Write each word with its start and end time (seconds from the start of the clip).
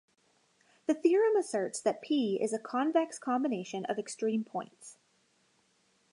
The 0.87 0.95
theorem 0.95 1.35
asserts 1.35 1.79
that 1.81 2.01
"p" 2.01 2.39
is 2.41 2.53
a 2.53 2.57
convex 2.59 3.19
combination 3.19 3.85
of 3.85 3.99
extreme 3.99 4.43
points. 4.43 4.97